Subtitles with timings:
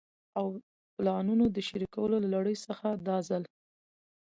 [0.39, 0.45] او
[0.95, 3.43] پلانونو د شريکولو له لړۍ څخه دا ځل